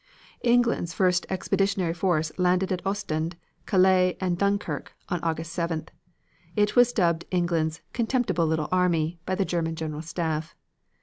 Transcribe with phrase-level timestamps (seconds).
[0.41, 3.35] England's first expeditionary force landed at Ostend,
[3.67, 5.89] Calais and Dunkirk on August 7th.
[6.55, 10.55] It was dubbed England's "contemptible little army" by the German General Staff.